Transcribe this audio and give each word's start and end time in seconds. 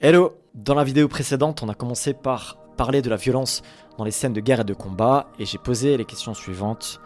Hello 0.00 0.38
Dans 0.54 0.76
la 0.76 0.84
vidéo 0.84 1.08
précédente, 1.08 1.60
on 1.64 1.68
a 1.68 1.74
commencé 1.74 2.14
par 2.14 2.56
parler 2.76 3.02
de 3.02 3.10
la 3.10 3.16
violence 3.16 3.62
dans 3.98 4.04
les 4.04 4.12
scènes 4.12 4.32
de 4.32 4.40
guerre 4.40 4.60
et 4.60 4.64
de 4.64 4.72
combat, 4.72 5.26
et 5.40 5.44
j'ai 5.44 5.58
posé 5.58 5.96
les 5.96 6.04
questions 6.04 6.34
suivantes. 6.34 7.00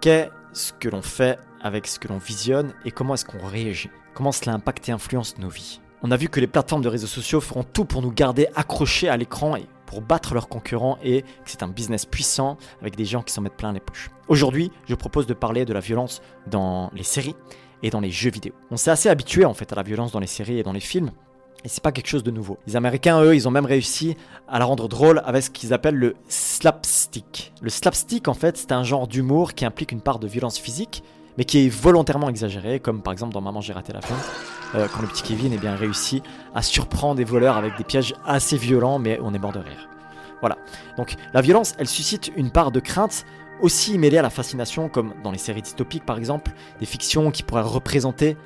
Qu'est-ce 0.00 0.72
que 0.72 0.88
l'on 0.88 1.02
fait 1.02 1.38
avec 1.60 1.86
ce 1.86 2.00
que 2.00 2.08
l'on 2.08 2.18
visionne, 2.18 2.74
et 2.84 2.90
comment 2.90 3.14
est-ce 3.14 3.26
qu'on 3.26 3.46
réagit? 3.46 3.90
Comment 4.14 4.32
cela 4.32 4.54
impacte 4.54 4.88
et 4.88 4.92
influence 4.92 5.38
nos 5.38 5.50
vies? 5.50 5.80
On 6.02 6.10
a 6.10 6.16
vu 6.16 6.28
que 6.28 6.40
les 6.40 6.48
plateformes 6.48 6.82
de 6.82 6.88
réseaux 6.88 7.06
sociaux 7.06 7.40
feront 7.40 7.62
tout 7.62 7.84
pour 7.84 8.02
nous 8.02 8.10
garder 8.10 8.48
accrochés 8.56 9.08
à 9.08 9.16
l'écran 9.16 9.54
et 9.54 9.68
pour 9.86 10.00
battre 10.02 10.34
leurs 10.34 10.48
concurrents, 10.48 10.98
et 11.00 11.22
que 11.22 11.28
c'est 11.44 11.62
un 11.62 11.68
business 11.68 12.06
puissant 12.06 12.56
avec 12.80 12.96
des 12.96 13.04
gens 13.04 13.22
qui 13.22 13.32
s'en 13.32 13.42
mettent 13.42 13.56
plein 13.56 13.72
les 13.72 13.78
poches. 13.78 14.10
Aujourd'hui, 14.26 14.72
je 14.88 14.96
propose 14.96 15.28
de 15.28 15.34
parler 15.34 15.64
de 15.64 15.72
la 15.72 15.78
violence 15.78 16.20
dans 16.48 16.90
les 16.92 17.04
séries 17.04 17.36
et 17.84 17.90
dans 17.90 18.00
les 18.00 18.10
jeux 18.10 18.32
vidéo. 18.32 18.52
On 18.72 18.76
s'est 18.76 18.90
assez 18.90 19.08
habitué 19.08 19.44
en 19.44 19.54
fait 19.54 19.72
à 19.72 19.76
la 19.76 19.84
violence 19.84 20.10
dans 20.10 20.18
les 20.18 20.26
séries 20.26 20.58
et 20.58 20.64
dans 20.64 20.72
les 20.72 20.80
films, 20.80 21.12
et 21.64 21.68
c'est 21.68 21.82
pas 21.82 21.92
quelque 21.92 22.08
chose 22.08 22.22
de 22.22 22.30
nouveau. 22.30 22.58
Les 22.66 22.76
Américains, 22.76 23.22
eux, 23.22 23.34
ils 23.34 23.46
ont 23.46 23.50
même 23.50 23.66
réussi 23.66 24.16
à 24.48 24.58
la 24.58 24.64
rendre 24.64 24.88
drôle 24.88 25.22
avec 25.24 25.44
ce 25.44 25.50
qu'ils 25.50 25.72
appellent 25.72 25.96
le 25.96 26.14
slapstick. 26.28 27.52
Le 27.60 27.70
slapstick, 27.70 28.28
en 28.28 28.34
fait, 28.34 28.56
c'est 28.56 28.72
un 28.72 28.82
genre 28.82 29.06
d'humour 29.06 29.54
qui 29.54 29.64
implique 29.64 29.92
une 29.92 30.00
part 30.00 30.18
de 30.18 30.26
violence 30.26 30.58
physique, 30.58 31.02
mais 31.38 31.44
qui 31.44 31.64
est 31.64 31.68
volontairement 31.68 32.28
exagéré, 32.28 32.80
comme 32.80 33.02
par 33.02 33.12
exemple 33.12 33.32
dans 33.32 33.40
Maman 33.40 33.60
j'ai 33.60 33.72
raté 33.72 33.92
la 33.92 34.02
fin, 34.02 34.16
euh, 34.74 34.86
quand 34.92 35.00
le 35.00 35.08
petit 35.08 35.22
Kevin 35.22 35.52
est 35.52 35.58
bien 35.58 35.74
réussi 35.74 36.22
à 36.54 36.62
surprendre 36.62 37.16
des 37.16 37.24
voleurs 37.24 37.56
avec 37.56 37.76
des 37.76 37.84
pièges 37.84 38.14
assez 38.26 38.56
violents, 38.56 38.98
mais 38.98 39.18
on 39.22 39.32
est 39.32 39.38
mort 39.38 39.52
de 39.52 39.60
rire. 39.60 39.88
Voilà. 40.40 40.58
Donc 40.96 41.14
la 41.32 41.40
violence, 41.40 41.74
elle 41.78 41.86
suscite 41.86 42.32
une 42.36 42.50
part 42.50 42.72
de 42.72 42.80
crainte 42.80 43.24
aussi 43.60 43.96
mêlée 43.96 44.18
à 44.18 44.22
la 44.22 44.30
fascination, 44.30 44.88
comme 44.88 45.14
dans 45.22 45.30
les 45.30 45.38
séries 45.38 45.62
dystopiques 45.62 46.04
par 46.04 46.18
exemple, 46.18 46.50
des 46.80 46.86
fictions 46.86 47.30
qui 47.30 47.44
pourraient 47.44 47.62
représenter 47.62 48.36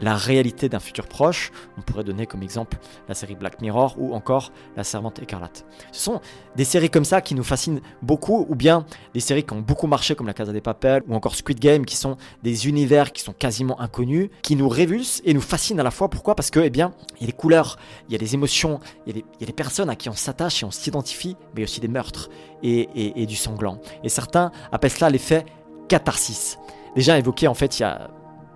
la 0.00 0.16
réalité 0.16 0.68
d'un 0.68 0.80
futur 0.80 1.06
proche. 1.06 1.52
On 1.78 1.82
pourrait 1.82 2.04
donner 2.04 2.26
comme 2.26 2.42
exemple 2.42 2.78
la 3.08 3.14
série 3.14 3.34
Black 3.34 3.60
Mirror 3.60 3.96
ou 3.98 4.14
encore 4.14 4.52
La 4.76 4.84
Servante 4.84 5.20
écarlate. 5.20 5.64
Ce 5.92 6.00
sont 6.00 6.20
des 6.56 6.64
séries 6.64 6.90
comme 6.90 7.04
ça 7.04 7.20
qui 7.20 7.34
nous 7.34 7.44
fascinent 7.44 7.80
beaucoup, 8.02 8.46
ou 8.48 8.54
bien 8.54 8.86
des 9.14 9.20
séries 9.20 9.44
qui 9.44 9.52
ont 9.52 9.60
beaucoup 9.60 9.86
marché 9.86 10.14
comme 10.14 10.26
La 10.26 10.34
Casa 10.34 10.52
des 10.52 10.60
Papel 10.60 11.02
ou 11.08 11.14
encore 11.14 11.34
Squid 11.34 11.60
Game, 11.60 11.84
qui 11.84 11.96
sont 11.96 12.16
des 12.42 12.68
univers 12.68 13.12
qui 13.12 13.22
sont 13.22 13.32
quasiment 13.32 13.80
inconnus, 13.80 14.30
qui 14.42 14.56
nous 14.56 14.68
révulsent 14.68 15.22
et 15.24 15.34
nous 15.34 15.40
fascinent 15.40 15.80
à 15.80 15.84
la 15.84 15.90
fois. 15.90 16.08
Pourquoi? 16.08 16.34
Parce 16.34 16.50
que, 16.50 16.60
eh 16.60 16.70
bien, 16.70 16.92
il 17.16 17.22
y 17.22 17.24
a 17.24 17.26
des 17.26 17.32
couleurs, 17.32 17.78
il 18.08 18.12
y 18.12 18.14
a 18.14 18.18
des 18.18 18.34
émotions, 18.34 18.80
il 19.06 19.16
y 19.16 19.20
a 19.42 19.46
des, 19.46 19.52
personnes 19.52 19.90
à 19.90 19.96
qui 19.96 20.08
on 20.08 20.14
s'attache 20.14 20.62
et 20.62 20.66
on 20.66 20.70
s'identifie, 20.70 21.36
mais 21.54 21.64
aussi 21.64 21.80
des 21.80 21.88
meurtres 21.88 22.30
et, 22.62 23.22
et 23.22 23.26
du 23.26 23.36
sanglant. 23.36 23.78
Et 24.02 24.08
certains 24.08 24.52
appellent 24.72 24.90
cela 24.90 25.10
l'effet 25.10 25.44
catharsis. 25.88 26.58
Déjà 26.94 27.18
évoqué 27.18 27.46
en 27.46 27.54
fait 27.54 27.78
il 27.78 27.82
y 27.82 27.84
a 27.84 28.10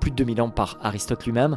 plus 0.05 0.11
de 0.11 0.17
2000 0.17 0.43
ans 0.43 0.51
par 0.51 0.77
Aristote 0.83 1.25
lui-même, 1.25 1.57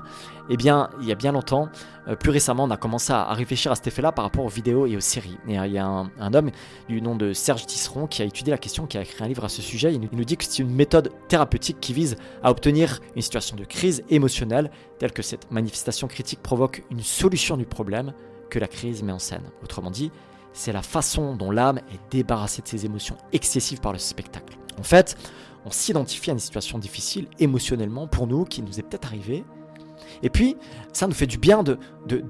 eh 0.49 0.55
bien, 0.55 0.89
il 1.01 1.05
y 1.05 1.11
a 1.11 1.15
bien 1.15 1.33
longtemps, 1.33 1.67
euh, 2.07 2.15
plus 2.15 2.31
récemment, 2.31 2.63
on 2.63 2.71
a 2.71 2.77
commencé 2.77 3.11
à, 3.11 3.33
réfléchir 3.33 3.73
à 3.73 3.75
cet 3.75 3.87
effet-là 3.87 4.13
par 4.13 4.23
rapport 4.23 4.45
aux 4.45 4.49
vidéos 4.49 4.85
et 4.85 4.95
aux 4.95 5.01
séries. 5.01 5.37
Et 5.49 5.59
euh, 5.59 5.67
il 5.67 5.73
y 5.73 5.77
a 5.77 5.85
un, 5.85 6.33
homme 6.33 6.51
du 6.87 7.01
nom 7.01 7.17
de 7.17 7.33
Serge 7.33 7.65
Tisseron 7.65 8.07
qui 8.07 8.21
a 8.21 8.25
étudié 8.25 8.51
la 8.51 8.57
question, 8.57 8.87
qui 8.87 8.97
a 8.97 9.01
écrit 9.01 9.21
un 9.21 9.27
livre 9.27 9.43
à 9.43 9.49
ce 9.49 9.61
sujet. 9.61 9.93
Il 9.93 9.99
nous, 9.99 10.23
dit 10.23 10.37
que 10.37 10.45
c'est 10.45 10.59
une 10.59 10.73
méthode 10.73 11.11
thérapeutique 11.27 11.81
qui 11.81 11.91
vise 11.91 12.15
à 12.41 12.49
obtenir 12.49 13.01
une 13.17 13.21
situation 13.21 13.57
de 13.57 13.65
crise 13.65 14.01
émotionnelle, 14.09 14.71
telle 14.97 15.11
que 15.11 15.21
cette 15.21 15.51
manifestation 15.51 16.07
critique 16.07 16.41
provoque 16.41 16.83
une 16.89 17.01
solution 17.01 17.57
du 17.57 17.65
problème 17.65 18.13
que 18.49 18.59
la 18.59 18.67
crise 18.67 19.03
met 19.03 19.11
en 19.11 19.19
scène. 19.19 19.43
Autrement 19.61 19.91
dit, 19.91 20.09
c'est 20.53 20.71
la 20.71 20.81
façon 20.81 21.35
dont 21.35 21.51
l'âme 21.51 21.79
est 21.79 22.11
débarrassée 22.11 22.61
de 22.61 22.67
ses 22.69 22.85
émotions 22.85 23.17
excessives 23.33 23.81
par 23.81 23.91
le 23.91 23.99
spectacle. 23.99 24.57
En 24.79 24.83
fait, 24.83 25.17
on 25.67 25.71
s'identifie 25.71 26.29
à 26.29 26.33
une 26.33 26.39
situation 26.39 26.79
difficile 26.79 27.27
émotionnellement 27.39 28.07
pour 28.07 28.25
nous, 28.25 28.45
qui 28.45 28.61
nous 28.61 28.79
est 28.79 28.83
peut-être 28.83 29.07
arrivé. 29.07 29.43
Et 30.23 30.29
puis, 30.29 30.57
ça 30.93 31.07
nous 31.07 31.13
fait 31.13 31.27
du 31.27 31.37
bien 31.37 31.63
de, 31.63 31.77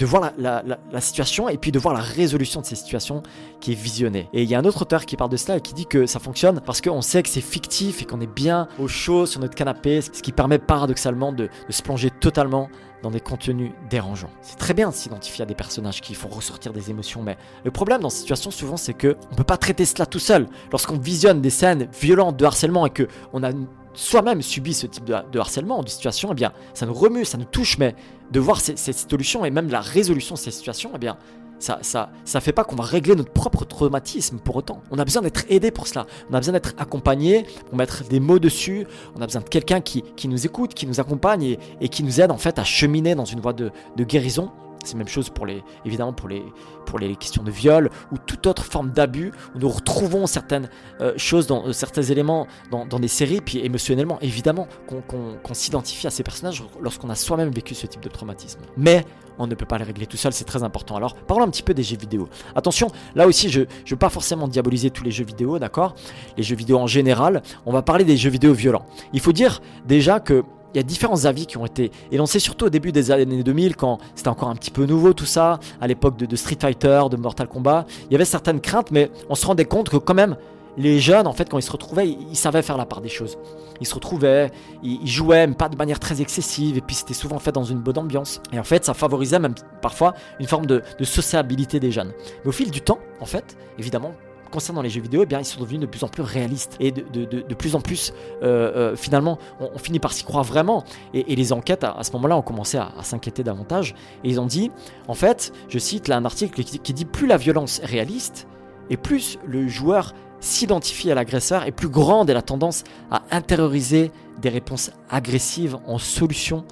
voir 0.06 0.32
la, 0.38 1.02
situation 1.02 1.50
et 1.50 1.58
puis 1.58 1.72
de 1.72 1.80
voir 1.80 1.94
la 1.94 2.02
résolution 2.02 2.62
de 2.62 2.66
ces 2.66 2.76
situations 2.76 3.24
qui 3.62 3.72
est 3.72 3.76
visionnée. 3.76 4.30
Et 4.34 4.44
il 4.44 4.50
y 4.50 4.56
a 4.56 4.60
un 4.60 4.66
autre 4.66 4.82
auteur 4.82 5.06
qui 5.06 5.16
parle 5.16 5.30
de 5.30 5.38
cela 5.38 5.58
et 5.58 5.62
qui 5.62 5.74
dit 5.74 5.86
que 5.86 6.06
ça 6.06 6.20
fonctionne 6.20 6.62
parce 6.66 6.82
qu'on 6.82 7.02
sait 7.02 7.24
que 7.24 7.30
c'est 7.30 7.42
fictif 7.42 8.02
et 8.02 8.06
qu'on 8.06 8.22
est 8.22 8.34
bien 8.34 8.68
au 8.80 8.88
chaud 8.88 9.26
sur 9.26 9.40
notre 9.40 9.56
canapé, 9.56 10.02
ce 10.02 10.22
qui 10.22 10.32
permet 10.32 10.60
paradoxalement 10.60 11.32
de, 11.32 11.50
se 11.70 11.82
plonger 11.82 12.10
totalement 12.10 12.70
dans 13.04 13.12
des 13.12 13.20
contenus 13.20 13.72
dérangeants. 13.90 14.32
C'est 14.42 14.58
très 14.58 14.74
bien 14.74 14.90
de 14.90 14.94
s'identifier 14.94 15.44
à 15.44 15.46
des 15.46 15.54
personnages 15.54 16.02
qui 16.02 16.16
font 16.16 16.30
ressortir 16.30 16.74
des 16.74 16.90
émotions, 16.90 17.22
mais 17.22 17.38
le 17.64 17.70
problème 17.70 18.02
dans 18.02 18.10
cette 18.10 18.22
situation 18.22 18.50
souvent 18.50 18.76
c'est 18.76 18.96
que 18.96 19.16
on 19.32 19.36
peut 19.36 19.44
pas 19.44 19.58
traiter 19.58 19.86
cela 19.86 20.08
tout 20.08 20.20
seul. 20.20 20.48
Lorsqu'on 20.72 20.98
visionne 20.98 21.40
des 21.40 21.52
scènes 21.52 21.88
violentes 22.02 22.38
de 22.38 22.46
harcèlement 22.46 22.88
et 22.88 22.90
que 22.90 23.08
on 23.34 23.44
a 23.44 23.52
soi-même 23.98 24.42
subi 24.42 24.74
ce 24.74 24.88
type 24.88 25.06
de, 25.06 25.40
harcèlement, 25.40 25.82
de 25.82 25.90
situation, 25.90 26.30
eh 26.32 26.36
bien, 26.36 26.54
ça 26.74 26.86
nous 26.86 26.94
remue, 26.94 27.26
ça 27.26 27.38
nous 27.38 27.46
touche, 27.46 27.78
mais 27.78 27.96
de 28.32 28.40
voir 28.40 28.62
ces, 28.62 28.76
solutions 28.94 29.44
et 29.44 29.50
même 29.50 29.70
la 29.70 29.82
résolution 29.82 30.36
de 30.36 30.40
ces 30.40 30.52
situations, 30.52 30.92
eh 30.96 31.00
bien, 31.00 31.18
ça, 31.60 31.80
ça, 31.82 32.12
ça 32.24 32.40
fait 32.40 32.52
pas 32.52 32.64
qu'on 32.64 32.76
va 32.76 32.84
régler 32.84 33.16
notre 33.16 33.32
propre 33.32 33.66
traumatisme 33.66 34.38
pour 34.38 34.56
autant. 34.58 34.84
On 34.92 35.00
a 35.00 35.04
besoin 35.04 35.24
d'être 35.24 35.46
aidé 35.50 35.72
pour 35.72 35.88
cela. 35.88 36.06
On 36.30 36.36
a 36.36 36.38
besoin 36.38 36.54
d'être 36.54 36.76
accompagné 36.78 37.48
pour 37.68 37.76
mettre 37.76 38.04
des 38.04 38.20
mots 38.20 38.38
dessus. 38.38 38.86
On 39.16 39.22
a 39.22 39.26
besoin 39.26 39.42
de 39.42 39.50
quelqu'un 39.50 39.82
qui, 39.82 40.04
qui, 40.16 40.28
nous 40.28 40.46
écoute, 40.46 40.76
qui 40.76 40.86
nous 40.86 41.00
accompagne 41.00 41.58
et, 41.82 41.90
qui 41.90 42.04
nous 42.04 42.22
aide 42.22 42.30
en 42.30 42.38
fait 42.38 42.60
à 42.60 42.64
cheminer 42.64 43.16
dans 43.16 43.26
une 43.26 43.40
voie 43.40 43.54
de, 43.54 43.72
de 43.96 44.04
guérison. 44.04 44.52
C'est 44.84 44.94
la 44.94 45.00
même 45.00 45.08
chose 45.08 45.30
pour 45.30 45.46
les, 45.46 45.64
évidemment 45.86 46.14
pour 46.14 46.30
les, 46.30 46.44
pour 46.86 47.00
les 47.00 47.16
questions 47.16 47.44
de 47.44 47.52
viol 47.52 47.90
ou 48.12 48.18
toute 48.18 48.48
autre 48.48 48.64
forme 48.64 48.92
d'abus 48.92 49.32
où 49.56 49.60
nous 49.60 49.70
retrouvons 49.70 50.28
certaines 50.28 50.70
euh, 51.02 51.14
choses, 51.18 51.48
dans, 51.48 51.68
euh, 51.68 51.74
certains 51.74 52.04
éléments 52.04 52.48
dans, 52.72 52.86
dans, 52.86 53.00
des 53.00 53.08
séries, 53.08 53.42
puis 53.42 53.60
émotionnellement, 53.60 54.20
évidemment, 54.22 54.68
qu'on 54.88 55.54
s'identifie 55.54 56.08
à 56.08 56.10
ces 56.10 56.24
personnages 56.24 56.64
lorsqu'on 56.82 57.10
a 57.10 57.16
soi-même 57.16 57.52
vécu 57.52 57.76
ce 57.76 57.88
type 57.88 58.02
de 58.02 58.10
traumatisme. 58.10 58.60
Mais 58.78 59.04
on 59.40 59.48
ne 59.48 59.56
peut 59.56 59.66
pas 59.66 59.78
les 59.78 59.84
régler 59.84 60.08
tout 60.08 60.18
seul, 60.18 60.34
c'est 60.34 60.46
très 60.46 60.64
important. 60.64 60.96
Alors 60.96 61.16
parlons 61.16 61.46
un 61.46 61.50
petit 61.50 61.64
peu 61.64 61.74
des 61.74 61.84
jeux 61.84 61.98
vidéo. 61.98 62.28
Attention, 62.56 62.88
là 63.16 63.28
aussi 63.28 63.50
je 63.50 63.62
ne 63.62 63.66
veux 63.90 63.96
pas 63.96 64.10
forcément 64.10 64.48
diaboliser 64.48 64.90
tous 64.90 65.04
les 65.04 65.12
jeux 65.12 65.26
vidéo, 65.26 65.60
d'accord? 65.60 65.96
Les 66.38 66.44
jeux 66.44 66.56
vidéo 66.56 66.78
en 66.78 66.88
général, 66.88 67.42
on 67.66 67.72
va 67.72 67.82
parler 67.82 68.04
des 68.04 68.18
jeux 68.18 68.30
vidéo 68.30 68.54
violents. 68.54 68.86
Il 69.14 69.20
faut 69.20 69.34
dire 69.34 69.62
déjà 69.86 70.20
que 70.20 70.44
il 70.74 70.78
y 70.78 70.80
a 70.80 70.84
différents 70.84 71.26
avis 71.26 71.46
qui 71.46 71.58
ont 71.58 71.66
été 71.66 71.92
énoncés, 72.12 72.40
surtout 72.40 72.66
au 72.66 72.70
début 72.70 72.92
des 72.92 73.12
années 73.12 73.44
2000, 73.44 73.76
quand 73.76 74.00
c'était 74.16 74.30
encore 74.30 74.50
un 74.50 74.56
petit 74.56 74.72
peu 74.72 74.86
nouveau 74.86 75.14
tout 75.14 75.26
ça, 75.26 75.60
à 75.82 75.88
l'époque 75.88 76.18
de, 76.18 76.36
Street 76.36 76.58
Fighter, 76.60 77.04
de 77.10 77.18
Mortal 77.18 77.48
Kombat. 77.48 77.86
Il 78.10 78.14
y 78.14 78.16
avait 78.16 78.26
certaines 78.26 78.62
craintes, 78.62 78.92
mais 78.92 79.10
on 79.30 79.36
se 79.36 79.46
rendait 79.46 79.66
compte 79.66 79.90
que 79.90 79.98
quand 79.98 80.14
même, 80.14 80.38
les 80.78 81.00
jeunes, 81.00 81.26
en 81.26 81.34
fait, 81.34 81.50
quand 81.50 81.58
ils 81.58 81.64
se 81.64 81.72
retrouvaient, 81.72 82.08
ils, 82.08 82.36
savaient 82.36 82.62
faire 82.62 82.78
la 82.78 82.86
part 82.86 83.02
des 83.02 83.10
choses. 83.10 83.38
Ils 83.82 83.88
se 83.88 83.96
retrouvaient, 83.96 84.52
ils, 84.84 85.08
jouaient, 85.08 85.48
mais 85.48 85.56
pas 85.56 85.70
de 85.70 85.76
manière 85.76 86.00
très 86.00 86.22
excessive, 86.22 86.78
et 86.78 86.82
puis 86.82 86.96
c'était 86.96 87.16
souvent 87.16 87.40
fait 87.40 87.52
dans 87.52 87.64
une 87.64 87.80
bonne 87.80 87.98
ambiance. 87.98 88.42
Et 88.54 88.60
en 88.60 88.64
fait, 88.64 88.86
ça 88.86 88.94
favorisait 88.94 89.40
même 89.40 89.56
parfois 89.82 90.14
une 90.40 90.48
forme 90.48 90.68
de, 90.68 90.84
sociabilité 91.02 91.80
des 91.80 91.92
jeunes. 91.92 92.14
Mais 92.44 92.50
au 92.50 92.52
fil 92.52 92.70
du 92.70 92.82
temps, 92.82 93.00
en 93.20 93.26
fait, 93.26 93.58
évidemment, 93.80 94.14
concernant 94.50 94.82
les 94.82 94.90
jeux 94.90 95.02
vidéo, 95.02 95.22
eh 95.24 95.26
bien, 95.26 95.40
ils 95.40 95.46
sont 95.46 95.60
devenus 95.60 95.82
de 95.82 95.86
plus 95.86 96.04
en 96.04 96.08
plus 96.08 96.24
réalistes 96.24 96.76
et 96.80 96.92
de, 96.92 97.54
plus 97.54 97.76
en 97.76 97.82
plus, 97.82 98.14
euh, 98.44 98.92
euh, 98.94 98.96
finalement, 98.96 99.38
on, 99.60 99.78
finit 99.78 100.00
par 100.00 100.14
s'y 100.14 100.24
croire 100.24 100.44
vraiment. 100.44 100.84
Et, 101.14 101.36
les 101.36 101.54
enquêtes, 101.54 101.84
à, 101.84 102.04
ce 102.04 102.12
moment-là, 102.14 102.38
ont 102.38 102.42
commencé 102.42 102.78
à, 102.78 102.92
s'inquiéter 103.02 103.44
davantage. 103.44 103.96
Et 104.24 104.30
ils 104.30 104.40
ont 104.40 104.46
dit, 104.46 104.72
en 105.08 105.14
fait, 105.14 105.54
je 105.70 105.80
cite 105.80 106.08
là 106.08 106.18
un 106.18 106.26
article 106.26 106.64
qui, 106.64 106.80
qui 106.80 106.94
dit 106.94 107.06
plus 107.06 107.28
la 107.28 107.38
violence 107.38 107.80
est 107.80 107.86
réaliste, 107.86 108.48
et 108.90 108.98
plus 108.98 109.38
le 109.46 109.68
joueur 109.68 110.14
s'identifier 110.40 111.12
à 111.12 111.16
l'agresseur 111.16 111.66
et 111.66 111.72
plus 111.72 111.90
grande 111.90 112.30
est 112.30 112.34
la 112.34 112.42
tendance 112.42 112.84
à 113.12 113.24
intérioriser 113.32 114.12
des 114.42 114.50
réponses 114.50 114.92
agressives 115.10 115.78
en 115.88 115.98
solution 115.98 116.64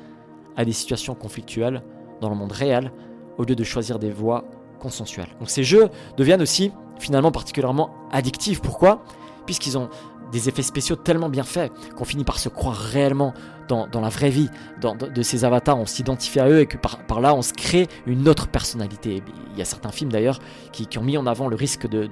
à 0.56 0.66
des 0.66 0.72
situations 0.72 1.16
conflictuelles 1.16 1.82
dans 2.22 2.30
le 2.30 2.36
monde 2.36 2.52
réel 2.52 2.92
au 3.38 3.44
lieu 3.44 3.56
de 3.56 3.64
choisir 3.64 4.00
des 4.00 4.12
voies 4.12 4.46
consensuelles. 4.80 5.30
Donc 5.40 5.50
ces 5.50 5.64
jeux 5.64 5.90
deviennent 6.18 6.42
aussi 6.42 6.72
finalement 7.00 7.32
particulièrement 7.32 7.90
addictifs. 8.12 8.62
Pourquoi? 8.62 9.04
Puisqu'ils 9.46 9.78
ont 9.78 9.90
des 10.32 10.50
effets 10.50 10.64
spéciaux 10.64 10.96
tellement 10.96 11.30
bien 11.30 11.44
faits 11.44 11.72
qu'on 11.96 12.06
finit 12.06 12.24
par 12.24 12.40
se 12.40 12.50
croire 12.50 12.76
réellement 12.76 13.34
dans, 13.68 13.88
la 14.02 14.10
vraie 14.10 14.30
vie 14.30 14.50
de 14.82 15.22
ces 15.22 15.46
avatars, 15.46 15.78
on 15.78 15.86
s'identifie 15.86 16.40
à 16.40 16.50
eux 16.50 16.60
et 16.60 16.66
que 16.66 16.78
par, 16.78 17.20
là 17.20 17.34
on 17.34 17.42
se 17.42 17.54
crée 17.54 17.88
une 18.06 18.28
autre 18.28 18.48
personnalité. 18.48 19.24
Il 19.54 19.60
y 19.60 19.62
a 19.62 19.66
certains 19.66 19.92
films 19.92 20.12
d'ailleurs 20.12 20.40
qui, 20.72 20.88
ont 20.98 21.04
mis 21.04 21.18
en 21.18 21.26
avant 21.26 21.48
le 21.48 21.56
risque 21.56 21.88
de, 21.88 22.10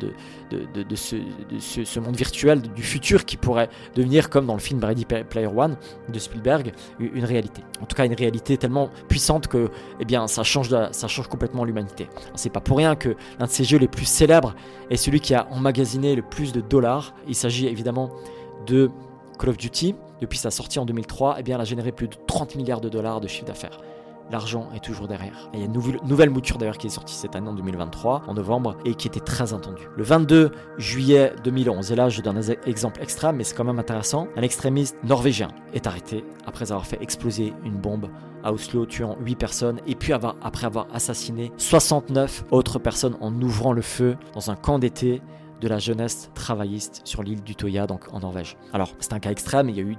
ce, 0.96 2.00
monde 2.00 2.16
virtuel 2.16 2.62
du 2.62 2.84
futur 2.84 3.26
qui 3.26 3.38
pourrait 3.38 3.70
devenir 3.96 4.30
comme 4.30 4.46
dans 4.46 4.54
le 4.54 4.60
film 4.60 4.84
Ready 4.84 5.06
Player 5.06 5.48
One 5.48 5.78
de 6.12 6.20
Spielberg 6.20 6.74
une 7.00 7.26
réalité. 7.26 7.62
En 7.82 7.86
tout 7.86 7.96
cas 7.96 8.06
une 8.06 8.14
réalité 8.14 8.58
tellement 8.58 8.90
puissante 9.08 9.48
que 9.48 9.70
eh 10.00 10.06
bien, 10.06 10.28
ça, 10.28 10.44
change 10.44 10.70
ça 10.70 11.08
change 11.08 11.28
complètement 11.28 11.64
l'humanité. 11.64 12.08
C'est 12.36 12.52
pas 12.52 12.62
pour 12.62 12.78
rien 12.78 12.96
que 12.96 13.16
l'un 13.40 13.46
de 13.46 13.52
ces 13.52 13.64
jeux 13.64 13.78
les 13.78 13.88
plus 13.88 14.06
célèbres 14.06 14.56
est 14.90 14.98
celui 14.98 15.20
qui 15.20 15.34
a 15.34 15.48
emmagasiné 15.52 16.16
le 16.16 16.22
plus 16.22 16.54
de 16.54 16.62
dollars. 16.62 17.14
Il 17.28 17.36
s'agit 17.36 17.68
évidemment 17.68 18.10
de 18.66 18.90
Call 19.40 19.50
of 19.50 19.58
Duty, 19.58 19.96
depuis 20.24 20.38
sa 20.38 20.52
sortie 20.52 20.80
en 20.80 20.86
2003, 20.86 21.36
eh 21.40 21.52
elle 21.52 21.60
a 21.60 21.66
généré 21.66 21.92
plus 21.92 22.08
de 22.08 22.16
30 22.28 22.56
milliards 22.56 22.80
de 22.80 22.88
dollars 22.88 23.20
de 23.20 23.28
chiffre 23.28 23.46
d'affaires. 23.46 23.80
l'argent 24.32 24.70
est 24.74 24.82
toujours 24.82 25.10
derrière. 25.10 25.50
Et 25.54 25.58
il 25.58 25.60
y 25.60 25.64
a 25.64 25.66
une 25.66 25.74
nouvelle, 25.74 26.30
mouture 26.30 26.58
d'ailleurs 26.58 26.78
qui 26.78 26.88
est 26.88 26.90
sortie 26.90 27.14
cette 27.14 27.36
année 27.36 27.50
en 27.50 27.54
2023, 27.54 28.24
en 28.26 28.34
novembre, 28.34 28.78
et 28.86 28.96
qui 28.96 29.08
était 29.08 29.20
très 29.20 29.54
attendue. 29.54 29.90
Le 29.98 30.04
22 30.04 30.52
juillet 30.78 31.34
2011, 31.44 31.92
et 31.92 31.96
là 31.96 32.08
je 32.08 32.22
donne 32.22 32.38
un 32.38 32.54
exemple 32.66 33.02
extrême, 33.02 33.36
mais 33.36 33.44
c'est 33.44 33.54
quand 33.54 33.66
même 33.66 33.80
intéressant, 33.80 34.30
un 34.38 34.42
extrémiste 34.42 34.96
norvégien 35.04 35.50
est 35.74 35.88
arrêté 35.88 36.24
après 36.48 36.72
avoir 36.72 36.88
fait 36.88 37.04
exploser 37.04 37.54
une 37.66 37.76
bombe 37.76 38.08
à 38.46 38.54
Oslo, 38.54 38.86
tuant 38.86 39.18
8 39.20 39.36
personnes, 39.36 39.82
et 39.88 39.96
puis 39.96 40.14
après 40.14 40.66
avoir 40.66 40.88
assassiné 40.94 41.52
69 41.58 42.46
autres 42.52 42.80
personnes 42.80 43.18
en 43.20 43.34
ouvrant 43.42 43.74
le 43.74 43.82
feu 43.82 44.16
dans 44.34 44.50
un 44.50 44.56
camp 44.56 44.80
d'été 44.80 45.22
de 45.64 45.70
la 45.70 45.80
jeunesse 45.80 46.30
travailliste 46.36 47.02
sur 47.06 47.24
l'île 47.24 47.42
d'Utoya, 47.42 47.88
donc 47.88 48.02
en 48.12 48.20
Norvège. 48.20 48.58
Alors, 48.74 48.90
c'est 49.00 49.14
un 49.14 49.20
cas 49.20 49.32
extrême, 49.32 49.70
il 49.70 49.78
y 49.78 49.80
a 49.80 49.84
eu 49.84 49.96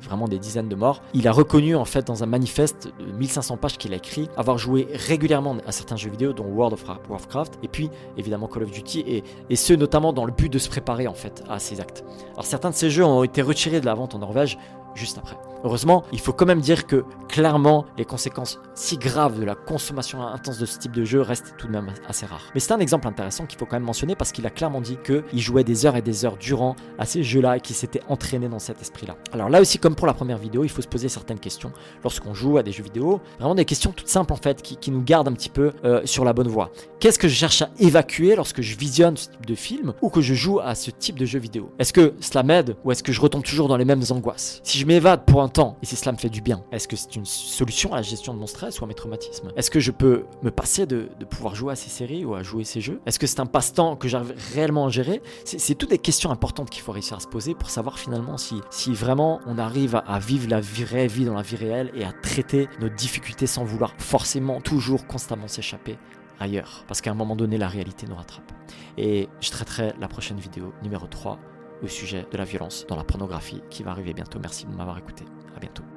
vraiment 0.00 0.26
des 0.26 0.38
dizaines 0.38 0.68
de 0.68 0.74
morts. 0.74 1.02
Il 1.12 1.28
a 1.28 1.32
reconnu, 1.32 1.76
en 1.76 1.84
fait, 1.84 2.06
dans 2.06 2.22
un 2.22 2.26
manifeste 2.26 2.88
de 2.98 3.12
1500 3.12 3.58
pages 3.58 3.76
qu'il 3.76 3.92
a 3.92 3.96
écrit, 3.96 4.28
avoir 4.38 4.56
joué 4.56 4.88
régulièrement 4.94 5.58
à 5.66 5.72
certains 5.72 5.96
jeux 5.96 6.10
vidéo, 6.10 6.32
dont 6.32 6.46
World 6.46 6.72
of 6.72 6.84
Warcraft, 7.10 7.58
et 7.62 7.68
puis, 7.68 7.90
évidemment, 8.16 8.48
Call 8.48 8.62
of 8.62 8.70
Duty, 8.70 9.00
et, 9.06 9.24
et 9.50 9.56
ce, 9.56 9.74
notamment 9.74 10.14
dans 10.14 10.24
le 10.24 10.32
but 10.32 10.50
de 10.50 10.58
se 10.58 10.70
préparer, 10.70 11.06
en 11.06 11.14
fait, 11.14 11.44
à 11.50 11.58
ces 11.58 11.82
actes. 11.82 12.02
Alors, 12.32 12.46
certains 12.46 12.70
de 12.70 12.74
ces 12.74 12.88
jeux 12.88 13.04
ont 13.04 13.24
été 13.24 13.42
retirés 13.42 13.80
de 13.80 13.86
la 13.86 13.94
vente 13.94 14.14
en 14.14 14.18
Norvège, 14.18 14.58
juste 14.94 15.18
après. 15.18 15.36
Heureusement, 15.64 16.04
il 16.12 16.20
faut 16.20 16.34
quand 16.34 16.44
même 16.44 16.60
dire 16.60 16.86
que 16.86 17.04
clairement, 17.26 17.86
les 17.96 18.04
conséquences 18.04 18.60
si 18.74 18.98
graves 18.98 19.40
de 19.40 19.44
la 19.46 19.54
consommation 19.54 20.22
intense 20.22 20.58
de 20.58 20.66
ce 20.66 20.78
type 20.78 20.92
de 20.92 21.04
jeu 21.04 21.22
restent 21.22 21.54
tout 21.56 21.66
de 21.66 21.72
même 21.72 21.90
assez 22.06 22.26
rares. 22.26 22.50
Mais 22.52 22.60
c'est 22.60 22.72
un 22.72 22.80
exemple 22.80 23.08
intéressant 23.08 23.46
qu'il 23.46 23.58
faut 23.58 23.64
quand 23.64 23.76
même 23.76 23.84
mentionner 23.84 24.14
parce 24.14 24.30
qu'il 24.30 24.46
a 24.46 24.50
clairement 24.50 24.82
dit 24.82 24.98
qu'il 25.02 25.40
jouait 25.40 25.64
des 25.64 25.86
heures 25.86 25.96
et 25.96 26.02
des 26.02 26.26
heures 26.26 26.36
durant 26.36 26.76
à 26.98 27.06
ces 27.06 27.22
jeux-là 27.22 27.56
et 27.56 27.60
qu'il 27.60 27.74
s'était 27.74 28.02
entraîné 28.08 28.48
dans 28.48 28.58
cet 28.58 28.82
esprit-là. 28.82 29.16
Alors 29.32 29.48
là 29.48 29.62
aussi, 29.62 29.78
comme 29.78 29.94
pour 29.94 30.06
la 30.06 30.12
première 30.12 30.36
vidéo, 30.36 30.64
il 30.64 30.68
faut 30.68 30.82
se 30.82 30.88
poser 30.88 31.08
certaines 31.08 31.40
questions 31.40 31.72
lorsqu'on 32.02 32.34
joue 32.34 32.58
à 32.58 32.62
des 32.62 32.70
jeux 32.70 32.84
vidéo. 32.84 33.22
Vraiment 33.38 33.54
des 33.54 33.64
questions 33.64 33.92
toutes 33.92 34.08
simples 34.08 34.34
en 34.34 34.36
fait 34.36 34.60
qui, 34.60 34.90
nous 34.90 35.02
gardent 35.02 35.28
un 35.28 35.32
petit 35.32 35.48
peu 35.48 35.72
euh, 35.84 36.02
sur 36.04 36.24
la 36.24 36.34
bonne 36.34 36.48
voie. 36.48 36.70
Qu'est-ce 37.00 37.18
que 37.18 37.26
je 37.26 37.34
cherche 37.34 37.62
à 37.62 37.70
évacuer 37.78 38.36
lorsque 38.36 38.60
je 38.60 38.76
visionne 38.76 39.16
ce 39.16 39.28
type 39.30 39.46
de 39.46 39.54
film 39.54 39.94
ou 40.02 40.10
que 40.10 40.20
je 40.20 40.34
joue 40.34 40.60
à 40.60 40.74
ce 40.74 40.90
type 40.90 41.18
de 41.18 41.24
jeu 41.24 41.38
vidéo? 41.38 41.72
Est-ce 41.78 41.94
que 41.94 42.12
cela 42.20 42.42
m'aide 42.42 42.76
ou 42.84 42.92
est-ce 42.92 43.02
que 43.02 43.12
je 43.12 43.20
retombe 43.20 43.42
toujours 43.42 43.68
dans 43.68 43.78
les 43.78 43.86
mêmes 43.86 44.02
angoisses? 44.10 44.60
Si 44.62 44.78
je 44.78 44.86
m'évade 44.86 45.24
pour 45.24 45.42
un 45.42 45.48
et 45.82 45.86
si 45.86 45.94
cela 45.94 46.12
me 46.12 46.16
fait 46.16 46.30
du 46.30 46.40
bien, 46.40 46.64
est-ce 46.72 46.88
que 46.88 46.96
c'est 46.96 47.14
une 47.14 47.24
solution 47.24 47.92
à 47.92 47.96
la 47.96 48.02
gestion 48.02 48.34
de 48.34 48.38
mon 48.38 48.46
stress 48.46 48.80
ou 48.80 48.84
à 48.84 48.86
mes 48.88 48.94
traumatismes? 48.94 49.52
Est-ce 49.56 49.70
que 49.70 49.78
je 49.78 49.92
peux 49.92 50.24
me 50.42 50.50
passer 50.50 50.86
de, 50.86 51.08
pouvoir 51.30 51.54
jouer 51.54 51.72
à 51.72 51.76
ces 51.76 51.90
séries 51.90 52.24
ou 52.24 52.34
à 52.34 52.42
jouer 52.42 52.64
ces 52.64 52.80
jeux? 52.80 53.00
Est-ce 53.06 53.18
que 53.18 53.26
c'est 53.26 53.40
un 53.40 53.46
passe-temps 53.46 53.96
que 53.96 54.08
j'arrive 54.08 54.34
réellement 54.54 54.86
à 54.86 54.88
gérer? 54.88 55.22
C'est 55.44 55.76
toutes 55.76 55.90
des 55.90 55.98
questions 55.98 56.30
importantes 56.30 56.70
qu'il 56.70 56.82
faut 56.82 56.92
réussir 56.92 57.16
à 57.16 57.20
se 57.20 57.28
poser 57.28 57.54
pour 57.54 57.70
savoir 57.70 57.98
finalement 57.98 58.36
si, 58.36 58.60
vraiment 58.92 59.40
on 59.46 59.58
arrive 59.58 60.00
à, 60.06 60.18
vivre 60.18 60.48
la 60.48 60.60
vraie 60.60 61.06
vie 61.06 61.24
dans 61.24 61.34
la 61.34 61.42
vie 61.42 61.56
réelle 61.56 61.92
et 61.94 62.04
à 62.04 62.12
traiter 62.12 62.68
nos 62.80 62.88
difficultés 62.88 63.46
sans 63.46 63.64
vouloir 63.64 63.94
forcément 63.98 64.60
toujours 64.60 65.06
constamment 65.06 65.48
s'échapper 65.48 65.98
ailleurs. 66.40 66.84
Parce 66.88 67.00
qu'à 67.00 67.12
un 67.12 67.14
moment 67.14 67.36
donné, 67.36 67.58
la 67.58 67.68
réalité 67.68 68.06
nous 68.08 68.16
rattrape. 68.16 68.52
Et 68.98 69.28
je 69.40 69.50
traiterai 69.50 69.92
la 70.00 70.08
prochaine 70.08 70.38
vidéo 70.38 70.72
numéro 70.82 71.06
3 71.06 71.38
au 71.82 71.88
sujet 71.88 72.26
de 72.30 72.36
la 72.36 72.44
violence 72.44 72.86
dans 72.88 72.96
la 72.96 73.04
pornographie 73.04 73.62
qui 73.70 73.82
va 73.82 73.92
arriver 73.92 74.14
bientôt. 74.14 74.38
Merci 74.40 74.66
de 74.66 74.72
m'avoir 74.72 74.98
écouté. 74.98 75.24
À 75.56 75.60
bientôt. 75.60 75.93